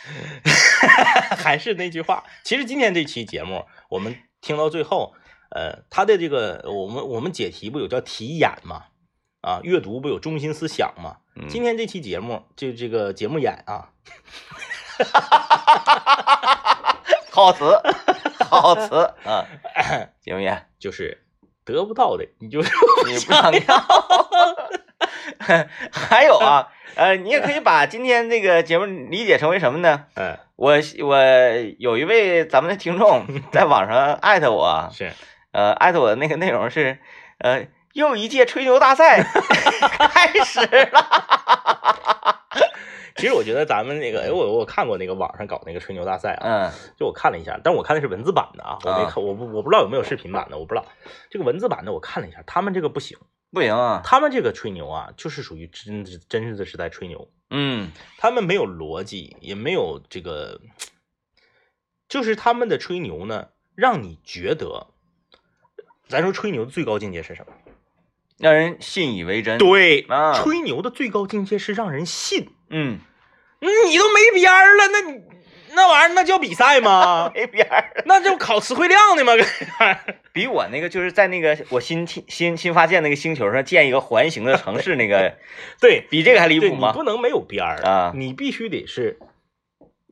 [1.36, 5.14] 还是那句话，其实今天这期节目我们听到最后，
[5.50, 8.84] 呃，他的这个我们我们解题不有叫题眼吗？
[9.40, 11.18] 啊，阅读不有中心思想吗？
[11.36, 13.90] 嗯今天这期节目就这个节目眼啊，
[17.38, 17.80] 好词，
[18.50, 19.46] 好词啊，
[20.24, 20.60] 行不行？
[20.80, 21.22] 就是
[21.64, 23.86] 得不到的你就你不想要。
[25.92, 30.06] 还有啊，呃，你也可以把今天这个节目理解成为什么呢？
[30.16, 30.72] 嗯我
[31.04, 31.16] 我
[31.78, 33.24] 有一位咱们的听众
[33.54, 35.12] 在网上艾特我，是
[35.52, 36.98] 呃，艾特我的那个内容是，
[37.38, 40.58] 呃，又一届吹牛大赛 开始
[40.90, 42.37] 了。
[43.18, 46.92] 其实我觉得咱们那个，哎，我我看过那个网上搞那个吹牛大赛啊，嗯。
[46.96, 49.10] 就我看了一下，但我看的是文字版的啊，我没啊。
[49.10, 50.86] 看，我不我不知道有没有视频版的，我不知道。
[51.28, 53.18] 这个文字版的我看了一下，他们这个不行，
[53.52, 57.90] 不行啊，他们这个吹牛啊，就是属于真真的是在吹牛，嗯。
[58.18, 60.60] 他们没有逻辑，也没有这个，
[62.08, 64.86] 就是他们的吹牛呢，让你觉得，
[66.06, 67.52] 咱说吹牛的最高境界是什么？
[68.38, 69.58] 让人信以为真。
[69.58, 70.32] 对啊。
[70.32, 72.48] 吹牛的最高境界是让人信。
[72.70, 73.00] 嗯，
[73.60, 75.20] 你都没边儿了，那你
[75.74, 77.30] 那玩意儿那叫比赛吗？
[77.34, 79.32] 没边儿，那就考词汇量的吗？
[80.32, 85.36] 比我那个就是在那个我新新新发现那个星球上建一个环形的城市那个，
[85.80, 86.88] 对，比这个还离谱吗？
[86.92, 89.18] 你不能没有边儿啊你必须得是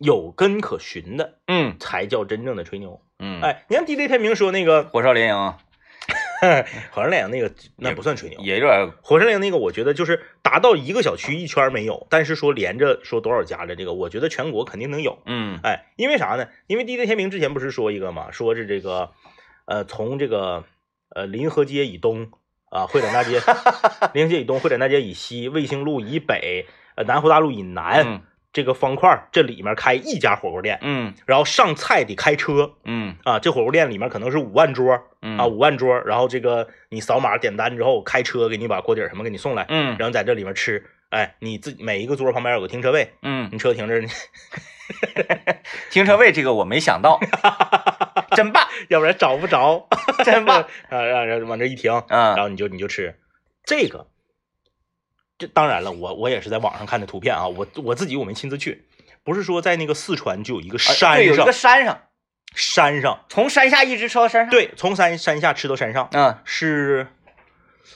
[0.00, 3.00] 有根可循的，嗯才叫真正的吹牛。
[3.18, 5.54] 嗯，，哎，你看 DJ 天明说那个火烧连营
[6.92, 8.40] 火山岭那个，那不算吹牛。
[8.40, 15.18] 也有点火山岭那个，我觉得就是达到一个小区一圈没有，但是说连着说多少家的这个，我觉得全国肯定能有。
[15.26, 16.48] 嗯哎，因为啥呢？
[16.66, 19.10] 因为 DJ 天明之前不是说一个嘛，说是这个，
[19.66, 20.64] 呃，从这个
[21.14, 22.30] 呃临河街以东
[22.70, 23.40] 啊，会展大街，
[24.12, 28.22] 临河街以东，会展大街以西，卫星路以北，呃，南湖大路以南，嗯
[28.56, 40.82] 这个方块这里面开一家火锅店，嗯然后上菜得开车嗯啊，这火锅店里面可能是五万桌嗯啊，五万桌，然后这个你扫码点单之后，开车给你把锅底什么给你送来，嗯然后在这里面吃。
[41.10, 44.08] 哎，你自己每一个桌旁边有个停车位，嗯，你车停这儿，你
[45.92, 47.20] 停车位这个我没想到，
[48.34, 49.86] 真棒，要不然找不着。
[50.24, 53.14] 真棒， 啊，让让往这一停，嗯然嗯后你就你就吃
[53.66, 54.06] 这个。
[55.38, 58.86] 这当然了，我我也是在网上看的图片啊，我我自己我没亲自去，
[59.22, 62.00] 不是说在那个四川就有一个啊山上，对有一个山上，
[62.54, 67.08] 山上，从山下一直吃到山上，，对，从山山下吃到山上嗯是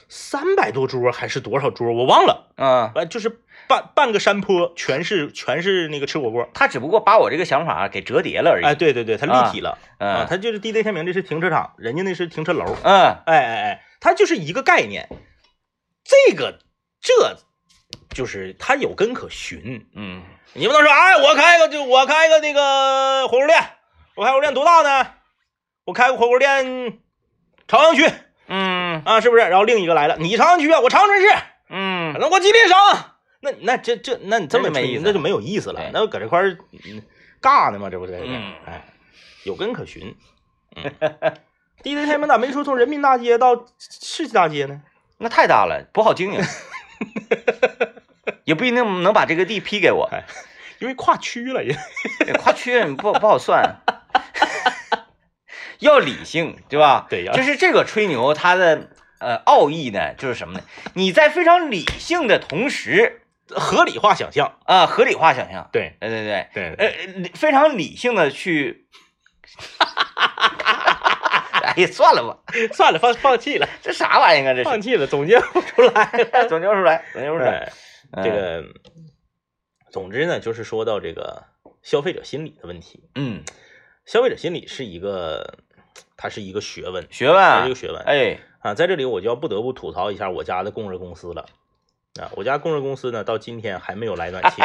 [0.07, 12.93] 三百多桌还是多少桌，我忘了，嗯，呃，就是半半个山坡，全是全是那个吃火锅，他只不过把我这个想法给折叠了而已，哎，对对对，他立体了啊，嗯它就是 DJ 天明这是停车场，人家那是停车楼，嗯。
[13.25, 15.09] 哎哎哎，他就是一个概念。
[16.03, 16.59] 这个
[17.01, 17.35] 这
[18.09, 20.23] 就是它有根可循，嗯
[20.53, 23.59] 你不能说哎，我开个就我开个那个火锅店，
[24.15, 25.11] 我开火锅店多大呢？
[25.85, 26.99] 我开个火锅店
[27.67, 28.09] 朝阳区
[28.47, 29.41] 嗯啊，是不是？
[29.43, 31.27] 然后另一个来了，你朝阳区啊，我长春市，
[31.69, 32.77] 嗯那我吉林省，
[33.39, 37.01] 那那这这那你这么没意思那就没有意思了对，那搁这块儿嗯
[37.41, 38.13] 尬呢嘛，这不是？
[38.23, 38.85] 嗯哎，
[39.45, 40.15] 有根可循。
[40.75, 40.93] 嗯，
[41.81, 44.81] 第一天门咋没说从人民大街到世纪大街呢？
[45.17, 46.41] 那太大了，不好经营，
[48.45, 50.09] 也不一定能把这个地批给我，
[50.79, 51.75] 因为跨区了也。
[52.39, 53.77] 跨区不不好算，
[55.79, 57.07] 要理性，对吧？
[57.09, 58.89] 对，就是这个吹牛，它的
[59.19, 60.63] 呃奥义呢，就是什么呢？
[60.93, 68.87] 你在非常理性的同时，合理化想象啊，合理化想象，对，对对对对，呃，非常理性的去。
[71.75, 72.37] 哎呀，算了吧，
[72.73, 74.53] 算了，放放弃了，这啥玩意儿啊？
[74.53, 76.05] 这放弃了， 总结不出来，
[76.47, 77.71] 总结不出来，总结不出来。
[78.23, 78.63] 这个，
[79.89, 81.43] 总之呢，就是说到这个
[81.81, 83.09] 消费者心理的问题。
[83.15, 83.43] 嗯，
[84.05, 85.59] 消费者心理是一个，
[86.17, 88.01] 它是一个学问，学问，一个学问。
[88.03, 91.45] 哎，啊，在这里我就要不得不吐槽一下我家的供热公司了。
[92.19, 94.61] 啊，我家供热公司呢，到今天还没有来暖气。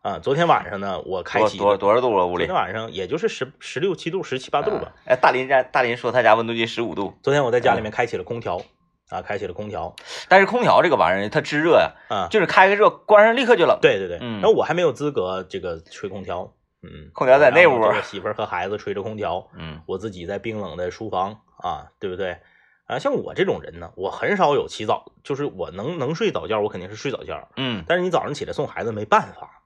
[0.00, 2.26] 啊，昨天晚上呢，我开启多多少度了？
[2.26, 2.46] 屋里？
[2.46, 4.92] 昨天晚上也就是十十六七度、十七八度吧。
[5.04, 7.14] 哎，大林家大林说他家温度计十五度。
[7.22, 8.62] 昨天我在家里面开启了空调，
[9.10, 9.94] 啊，开启了空调。
[10.28, 13.76] 但是空调这个玩意儿它制热呀，啊，就是开个热，关上立刻就冷。
[13.82, 14.18] 对对对。
[14.20, 14.40] 嗯。
[14.40, 16.54] 然后我还没有资格这个吹空调。
[16.82, 17.10] 嗯。
[17.12, 17.92] 空调在那屋。
[18.04, 19.48] 媳妇儿和孩子吹着空调。
[19.58, 19.80] 嗯。
[19.84, 22.38] 我自己在冰冷的书房啊，对不对？
[22.86, 27.48] 啊，像我这种人呢，我很少有起早，就是我能能睡早觉，我肯定是睡早觉。
[27.56, 27.84] 嗯。
[27.88, 29.57] 但是你早上起来送孩子没办法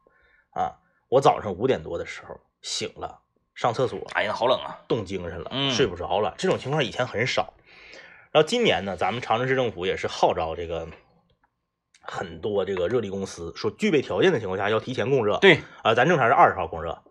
[0.53, 0.79] 啊。
[1.09, 3.21] 我早上五点多的时候醒了，
[3.55, 6.35] 上厕所，哎呀，好冷啊，冻精神了，嗯，睡不着了。
[6.39, 7.53] 这种情况以前很少。
[8.31, 10.89] 然后今年呢，咱们长春市政府也是号召这个
[12.01, 15.37] 很多这个热力公司，说具备条件的情况下要提前供热。
[15.37, 17.03] 对啊，咱正常是二十号供热。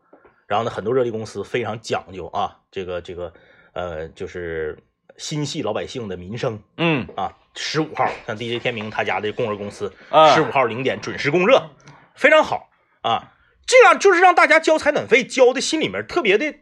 [0.47, 3.31] 然后呢，很多热力公司非常讲究啊，这个这个
[3.73, 4.83] 呃，就是
[5.15, 6.59] 心系老百姓的民生。
[6.77, 11.69] 嗯啊，十五号像 DJ 天明他家的供热公司，啊，十五号零点准时供热，
[12.15, 12.70] 非常好
[13.01, 13.33] 啊。
[13.67, 16.55] 这样就是让大家交采暖费交的心里面特别的，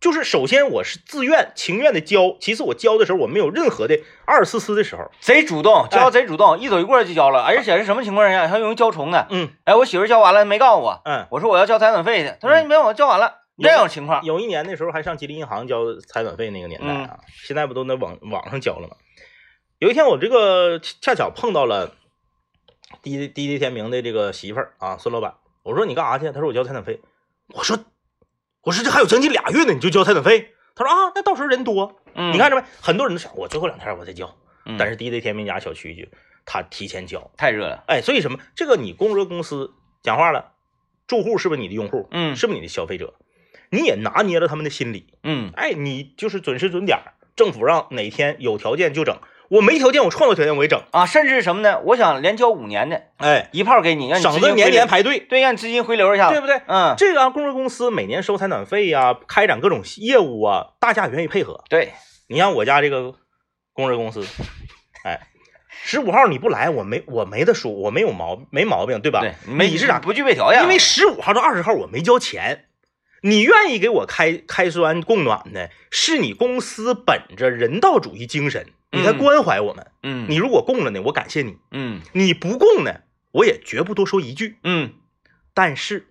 [0.00, 9.26] 就是首先我是自愿情愿的交，其次我交的时候我没有任何的二思思的时候，贼主动交贼主动，一走一过就交了，而且是什么情况下还容易交重呢？
[9.30, 18.96] 嗯，哎，我媳妇交完了没告诉我，嗯，我说我要交采暖费去，她说你别我交完了，这种情况有一年那时候还上吉林银行交采暖费那个年代啊，现在不都那网网上交了吗？
[19.78, 21.94] 有一天我这个恰巧碰到了
[23.02, 25.34] 滴滴滴天明的这个媳妇儿啊，孙老板。
[25.62, 26.30] 我说你干啥去？
[26.32, 27.00] 他说我交采暖费。
[27.48, 27.78] 我说，
[28.62, 30.54] 我说这还有将近俩月呢，你就交采暖费？
[30.74, 32.64] 他说啊，那到时候人多，嗯，你看着没？
[32.80, 34.34] 很多人都想我最后两天我再交，
[34.66, 36.08] 嗯，但是第一天明家小区就
[36.46, 38.38] 他提前交，太热了，哎，所以什么？
[38.54, 40.52] 这个你供热公司讲话了，
[41.06, 42.08] 住户是不是你的用户？
[42.12, 43.14] 嗯，是不是你的消费者？
[43.70, 46.98] 你也拿捏了他们的心理，嗯，哎，你就是准时准点，
[47.36, 49.18] 政府让哪天有条件就整。
[49.50, 51.80] 我没条件，我创造条件我也整啊，甚至是什么呢？
[51.80, 56.60] 我想连交五年的，哎，一炮给你，让你省得年年排队，对，让你资金回流一下，对不对？
[56.68, 61.64] 嗯，这个供热公司每年收采暖费呀，开展各种业务啊，大家愿意配合。
[61.68, 61.92] 对，
[62.28, 63.16] 你像我家这个
[63.72, 64.24] 供热公司，
[65.04, 65.18] 哎，
[65.68, 69.18] 十五号你不来，我没我没得说，我没有毛没毛病，对吧？
[69.18, 69.98] 对，你是啥？
[69.98, 72.66] 不具备条件，因为十五号到二十号我没交钱，
[73.22, 78.68] 你愿意给我开开栓供暖的，是你公司本着人道主义精神。
[78.92, 83.00] 你在关怀我们，嗯，你如果供了呢，我感谢你，嗯，你不供呢，
[83.32, 84.94] 我也绝不多说一句，嗯，
[85.54, 86.08] 但是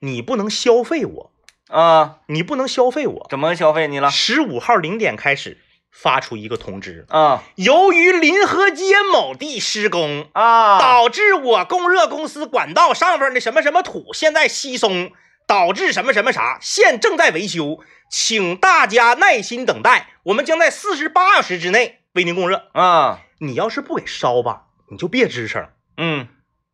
[0.00, 1.32] 你不能消费我
[1.68, 4.10] 啊，你不能消费我，怎么消费你了？
[4.10, 5.58] 十五号零点开始
[5.90, 15.12] 发出一个通知啊，由于临河街某地施工啊，导致我供热公司管道上边的什么什么土现在稀松，
[15.48, 17.80] 导致什么什么啥，现正在维修。
[18.10, 23.20] 请大家耐心等待，我们将在四十八小时之内为您供热啊！
[23.40, 25.68] 你要是不给烧吧，你就别吱声。
[25.98, 26.28] 嗯，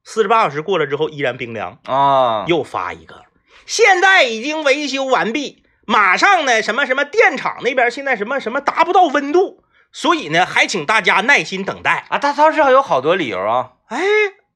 [0.05, 2.45] 四十八小时过了之后依然冰凉啊！
[2.47, 3.25] 又发一个，
[3.66, 12.18] 现在已经维修完毕，马上呢什么什么电厂那边现在什么什么达不到温度，所以呢还请大家耐心等待啊！
[12.18, 13.72] 他倒是有好多理由啊！
[13.89, 14.01] 哎，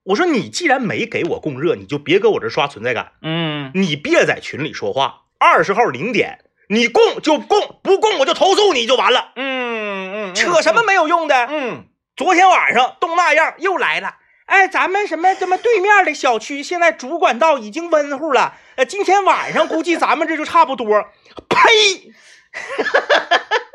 [0.09, 3.13] 我说你既然没给我供热，你就别搁我这刷存在感。
[3.23, 5.23] 嗯，你别在群里说话。
[5.39, 6.45] 二十号零点。
[6.71, 9.33] 你供就供，不供我就投诉你就完了。
[9.37, 11.47] 嗯嗯，扯什么没有用的。
[11.51, 11.85] 嗯，
[12.17, 14.17] 昨天晚上冻那样又来了。
[14.47, 18.55] 哎，咱们什么什么对面的小区现在主管道已经温乎了。
[18.77, 21.05] 呃，今天晚上估计咱们这就差不多。
[21.49, 22.13] 呸！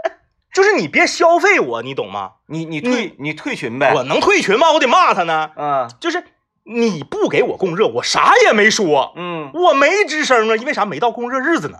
[0.53, 2.33] 就是你别消费我，你懂吗？
[2.47, 3.93] 你你退你退群呗。
[3.95, 4.71] 我能退群吗？
[4.71, 5.49] 我得骂他呢。
[5.57, 6.23] 嗯，就是
[6.63, 9.13] 你不给我供热，我啥也没说。
[9.15, 10.85] 嗯，我没吱声啊，因为啥？
[10.85, 11.79] 没到供热日子呢。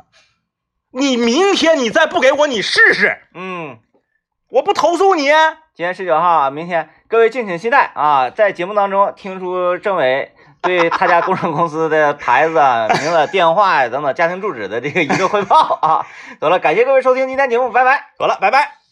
[0.92, 3.20] 你明天你再不给我，你试试。
[3.34, 3.78] 嗯，
[4.50, 5.30] 我不投诉你。
[5.76, 8.30] 今天十九号啊，明天各位敬请期待啊！
[8.30, 10.32] 在节目当中听出政委
[10.64, 16.08] 对他家工程公司的牌子、啊、名字、电话呀等等家庭住址的这个一个汇报啊。
[16.40, 18.08] 得了，感谢各位收听今天节目，拜拜。
[18.18, 18.83] 得了，拜拜。